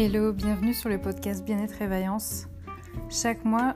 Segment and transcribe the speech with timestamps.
[0.00, 2.46] Hello, bienvenue sur le podcast Bien-être et Vaillance.
[3.10, 3.74] Chaque mois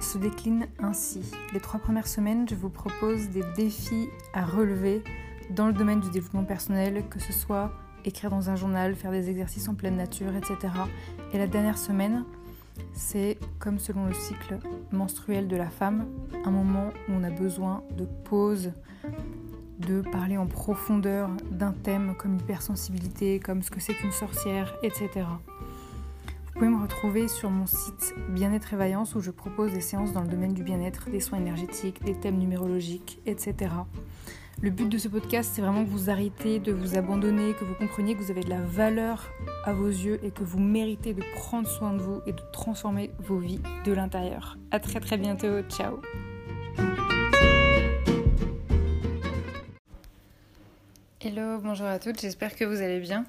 [0.00, 1.30] se décline ainsi.
[1.52, 5.04] Les trois premières semaines, je vous propose des défis à relever
[5.50, 7.70] dans le domaine du développement personnel, que ce soit
[8.06, 10.72] écrire dans un journal, faire des exercices en pleine nature, etc.
[11.34, 12.24] Et la dernière semaine,
[12.94, 14.60] c'est comme selon le cycle
[14.90, 16.06] menstruel de la femme,
[16.46, 18.72] un moment où on a besoin de pause,
[19.78, 25.08] de parler en profondeur d'un thème comme l'hypersensibilité, comme ce que c'est qu'une sorcière, etc.
[26.58, 30.12] Vous pouvez me retrouver sur mon site Bien-être et Vaillance où je propose des séances
[30.12, 33.70] dans le domaine du bien-être, des soins énergétiques, des thèmes numérologiques, etc.
[34.60, 37.74] Le but de ce podcast, c'est vraiment que vous arrêtez de vous abandonner, que vous
[37.74, 39.30] compreniez que vous avez de la valeur
[39.64, 43.12] à vos yeux et que vous méritez de prendre soin de vous et de transformer
[43.20, 44.58] vos vies de l'intérieur.
[44.72, 46.00] À très très bientôt, ciao
[51.20, 53.24] Hello, bonjour à toutes, j'espère que vous allez bien.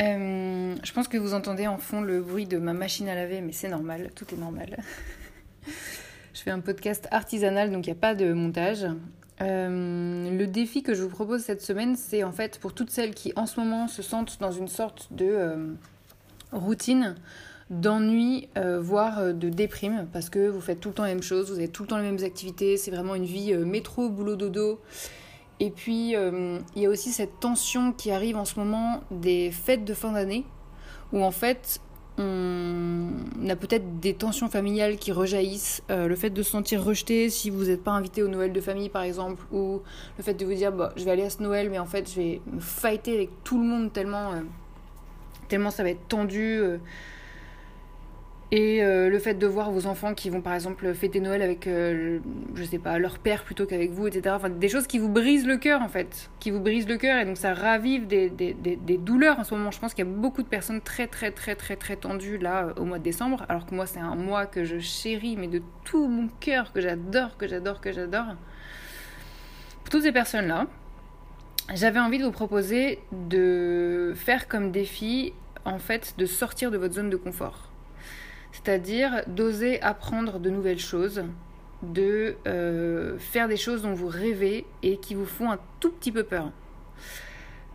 [0.00, 3.40] Euh, je pense que vous entendez en fond le bruit de ma machine à laver,
[3.40, 4.82] mais c'est normal, tout est normal.
[6.34, 8.84] je fais un podcast artisanal, donc il n'y a pas de montage.
[9.40, 13.14] Euh, le défi que je vous propose cette semaine, c'est en fait pour toutes celles
[13.14, 15.72] qui en ce moment se sentent dans une sorte de euh,
[16.50, 17.14] routine,
[17.70, 21.58] d'ennui, voire de déprime, parce que vous faites tout le temps la même chose, vous
[21.58, 24.80] avez tout le temps les mêmes activités, c'est vraiment une vie métro, boulot, dodo.
[25.60, 29.50] Et puis, euh, il y a aussi cette tension qui arrive en ce moment des
[29.50, 30.44] fêtes de fin d'année,
[31.12, 31.80] où en fait,
[32.18, 33.10] on
[33.48, 37.50] a peut-être des tensions familiales qui rejaillissent, euh, le fait de se sentir rejeté si
[37.50, 39.80] vous n'êtes pas invité au Noël de famille par exemple, ou
[40.16, 42.10] le fait de vous dire bah, je vais aller à ce Noël mais en fait
[42.10, 44.40] je vais me fighter avec tout le monde tellement, euh,
[45.48, 46.60] tellement ça va être tendu.
[48.50, 51.66] Et euh, le fait de voir vos enfants qui vont par exemple fêter Noël avec,
[51.66, 52.18] euh,
[52.54, 54.34] je sais pas, leur père plutôt qu'avec vous, etc.
[54.34, 57.20] Enfin, des choses qui vous brisent le cœur en fait, qui vous brisent le cœur
[57.20, 59.70] et donc ça ravive des, des, des, des douleurs en ce moment.
[59.70, 62.68] Je pense qu'il y a beaucoup de personnes très très très très très tendues là
[62.78, 65.60] au mois de décembre, alors que moi c'est un mois que je chéris mais de
[65.84, 68.34] tout mon cœur, que j'adore, que j'adore, que j'adore.
[69.84, 70.66] Pour toutes ces personnes là,
[71.74, 75.34] j'avais envie de vous proposer de faire comme défi
[75.66, 77.68] en fait de sortir de votre zone de confort
[78.52, 81.24] c'est-à-dire d'oser apprendre de nouvelles choses,
[81.82, 86.12] de euh, faire des choses dont vous rêvez et qui vous font un tout petit
[86.12, 86.50] peu peur.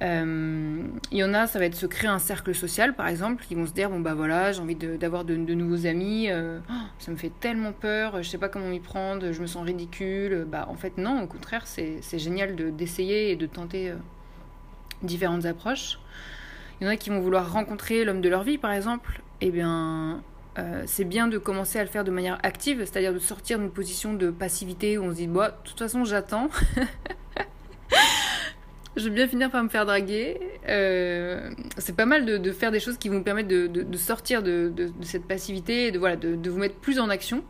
[0.02, 3.46] Euh, il y en a, ça va être se créer un cercle social, par exemple,
[3.46, 6.74] qui vont se dire bon bah voilà, j'ai envie d'avoir de, nouveaux amis, euh, oh,
[7.00, 10.46] ça me fait tellement peur, je sais pas comment m'y prendre, je me sens ridicule.
[10.46, 13.94] Bah en fait non, au contraire, c'est génial d'essayer et de tenter
[15.04, 16.00] différentes approches.
[16.82, 19.22] Il y en a qui vont vouloir rencontrer l'homme de leur vie, par exemple.
[19.40, 20.22] Eh bien,
[20.60, 23.72] euh, c'est bien de commencer à le faire de manière active, c'est-à-dire de sortir d'une
[23.72, 26.50] position de passivité où on se dit, bah, de toute façon, j'attends.
[28.96, 30.40] je vais bien finir par me faire draguer.
[30.70, 34.72] Euh, c'est pas mal de, faire des choses qui vous permettre de, sortir de,
[35.02, 37.44] cette passivité et de, voilà, de, vous mettre plus en action,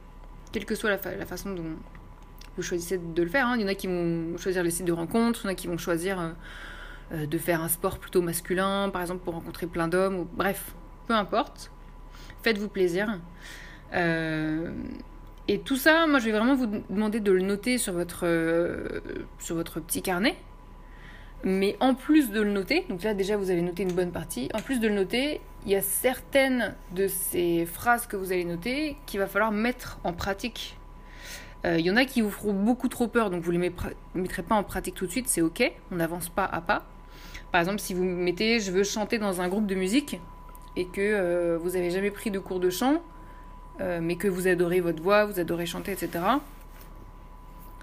[0.53, 1.75] quelle que soit la, façon dont
[2.55, 3.47] vous choisissez de le faire.
[3.47, 3.55] Hein.
[3.57, 5.55] Il y en a qui vont choisir les sites de rencontres, il y en a
[5.55, 6.35] qui vont choisir
[7.11, 10.73] euh, de faire un sport plutôt masculin, par exemple pour rencontrer plein d'hommes, bref,
[11.07, 11.69] peu importe
[12.43, 13.19] faites-vous plaisir.
[13.93, 14.71] Euh,
[15.47, 19.01] et tout ça, moi je vais vraiment vous demander de le noter sur votre, euh,
[19.39, 20.35] sur votre petit carnet.
[21.45, 24.49] Mais en plus de le noter, donc là déjà vous avez noté une bonne partie,
[24.53, 28.45] en plus de le noter, il y a certaines de ces phrases que vous allez
[28.45, 30.77] noter qu'il va falloir mettre en pratique.
[31.65, 33.73] Euh, il y en a qui vous feront beaucoup trop peur, donc vous ne les
[34.15, 36.85] mettrez pas en pratique tout de suite, c'est ok, on n'avance pas à pas.
[37.51, 40.19] Par exemple, si vous mettez je veux chanter dans un groupe de musique,
[40.75, 43.01] et que euh, vous n'avez jamais pris de cours de chant,
[43.81, 46.23] euh, mais que vous adorez votre voix, vous adorez chanter, etc.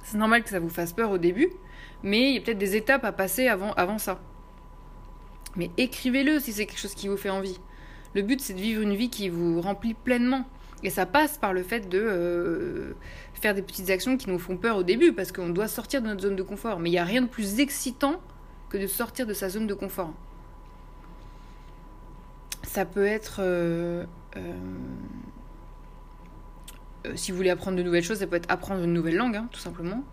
[0.02, 1.50] C'est normal que ça vous fasse peur au début,
[2.02, 4.20] mais il y a peut-être des étapes à passer avant, avant ça.
[5.56, 7.60] Mais écrivez-le si c'est quelque chose qui vous fait envie.
[8.14, 10.44] Le but, c'est de vivre une vie qui vous remplit pleinement.
[10.82, 12.92] Et ça passe par le fait de euh,
[13.34, 16.06] faire des petites actions qui nous font peur au début, parce qu'on doit sortir de
[16.06, 16.80] notre zone de confort.
[16.80, 18.20] Mais il n'y a rien de plus excitant
[18.70, 20.14] que de sortir de sa zone de confort.
[22.70, 23.40] Ça peut être...
[23.40, 24.04] Euh,
[24.36, 24.52] euh,
[27.04, 29.34] euh, si vous voulez apprendre de nouvelles choses, ça peut être apprendre une nouvelle langue,
[29.34, 30.04] hein, tout simplement.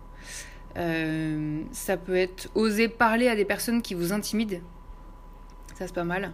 [0.74, 4.60] ça peut être oser parler à des personnes qui vous intimident.
[5.76, 6.32] Ça, c'est pas mal.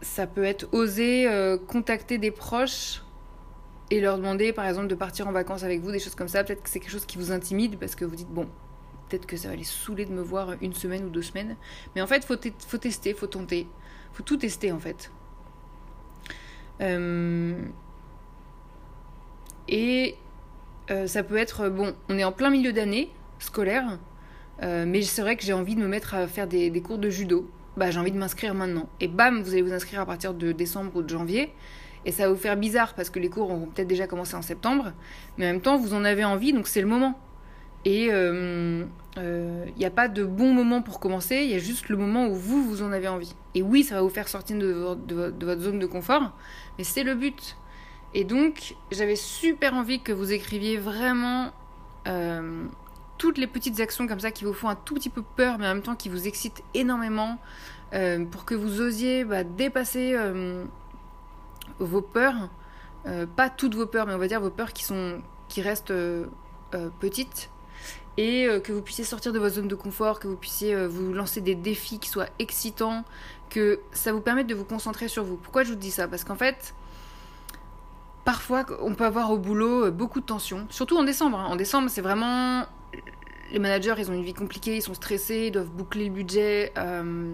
[0.00, 1.28] ça peut être oser
[1.66, 3.02] contacter des proches
[3.90, 6.42] et leur demander, par exemple, de partir en vacances avec vous, des choses comme ça.
[6.42, 8.48] Peut-être que c'est quelque chose qui vous intimide parce que vous dites, bon,
[9.08, 11.56] peut-être que ça va les saouler de me voir une semaine ou deux semaines.
[11.94, 13.66] Mais en fait, faut, faut tester, faut tenter.
[14.12, 15.10] faut tout tester en fait.
[16.80, 17.60] Euh,
[19.68, 20.16] et
[20.90, 23.98] euh, ça peut être, bon, on est en plein milieu d'année scolaire,
[24.62, 27.10] euh, mais c'est vrai que j'ai envie de me mettre à faire des, cours de
[27.10, 28.88] judo bah, j'ai envie de m'inscrire maintenant.
[28.98, 31.54] Et bam, vous allez vous inscrire à partir de décembre ou de janvier.
[32.04, 34.42] Et ça va vous faire bizarre parce que les cours ont peut-être déjà commencé en
[34.42, 34.92] septembre.
[35.36, 37.20] Mais en même temps, vous en avez envie, donc c'est le moment.
[37.88, 38.84] Et il euh,
[39.16, 42.26] n'y euh, a pas de bon moment pour commencer, il y a juste le moment
[42.26, 43.34] où vous, vous en avez envie.
[43.54, 44.66] Et oui, ça va vous faire sortir de,
[45.40, 46.32] votre zone de confort,
[46.76, 47.56] mais c'est le but.
[48.12, 51.50] Et donc, j'avais super envie que vous écriviez vraiment
[52.08, 52.66] euh,
[53.16, 55.64] toutes les petites actions comme ça qui vous font un tout petit peu peur, mais
[55.64, 57.38] en même temps qui vous excitent énormément,
[58.30, 60.14] pour que vous osiez bah, dépasser
[61.78, 62.50] vos peurs.
[63.34, 65.94] pas toutes vos peurs, mais on va dire vos peurs qui, sont, qui restent
[67.00, 67.48] petites.
[68.20, 71.40] Et que vous puissiez sortir de votre zone de confort, que vous puissiez vous lancer
[71.40, 73.04] des défis qui soient excitants,
[73.48, 75.36] que ça vous permette de vous concentrer sur vous.
[75.36, 76.08] Pourquoi je vous dis ça?
[76.08, 76.74] Parce qu'en fait,
[78.28, 81.38] parfois, on peut avoir au boulot euh, beaucoup de tensions, surtout en décembre.
[81.38, 81.46] Hein.
[81.46, 82.66] En décembre, c'est vraiment.
[83.50, 86.70] Les managers, ils ont une vie compliquée, ils sont stressés, ils doivent boucler le budget.
[86.76, 87.32] Euh,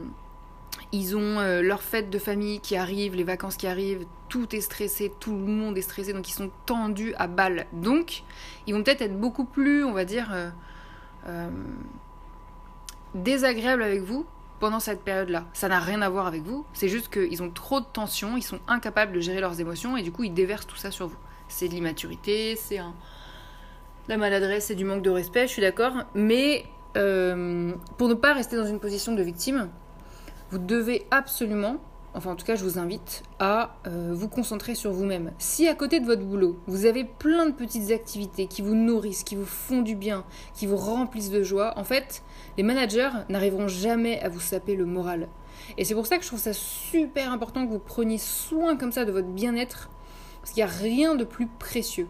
[0.93, 4.61] ils ont euh, leur fête de famille qui arrive, les vacances qui arrivent, tout est
[4.61, 7.67] stressé, tout le monde est stressé, donc ils sont tendus à balle.
[7.73, 8.23] Donc,
[8.69, 10.33] ils vont peut-être être beaucoup plus, on va dire,
[13.15, 14.27] désagréables avec vous
[14.61, 15.45] pendant cette période-là.
[15.53, 18.43] Ça n'a rien à voir avec vous, c'est juste qu'ils ont trop de tension, ils
[18.43, 21.19] sont incapables de gérer leurs émotions et du coup ils déversent tout ça sur vous.
[21.49, 22.95] C'est de l'immaturité, c'est un...
[24.09, 26.65] la maladresse, c'est du manque de respect, je suis d'accord, mais
[26.97, 29.69] euh, pour ne pas rester dans une position de victime,
[30.51, 31.77] vous devez absolument
[32.15, 35.33] enfin en tout cas je vous invite à euh, vous concentrer sur vous-même.
[35.39, 39.25] Si à côté de votre boulot, vous avez plein de petites activités qui vous nourrissent,
[39.25, 40.25] qui vous font du bien,
[40.55, 42.23] qui vous remplissent de joie, en fait,
[42.57, 45.29] les managers n'arriveront jamais à vous saper le moral.
[45.79, 48.93] Et c'est pour ça que je trouve ça super important que vous preniez soin comme
[48.93, 49.91] ça de votre bien-être,
[50.41, 52.09] parce qu'il n'y a rien de plus précieux.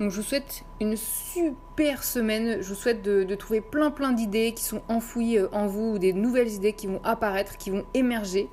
[0.00, 4.12] Donc je vous souhaite une super semaine, je vous souhaite de, de trouver plein plein
[4.12, 7.84] d'idées qui sont enfouies euh, en vous, des nouvelles idées qui vont apparaître, qui vont
[7.92, 8.48] émerger.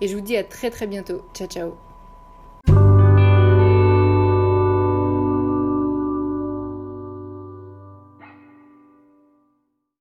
[0.00, 1.22] Et je vous dis à très très bientôt.
[1.34, 1.93] Ciao ciao